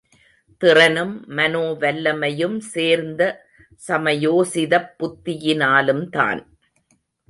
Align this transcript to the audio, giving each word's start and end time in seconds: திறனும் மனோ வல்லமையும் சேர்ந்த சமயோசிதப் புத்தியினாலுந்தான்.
திறனும் 0.61 1.23
மனோ 1.27 1.61
வல்லமையும் 1.79 2.57
சேர்ந்த 2.73 3.21
சமயோசிதப் 3.87 4.91
புத்தியினாலுந்தான். 4.99 6.41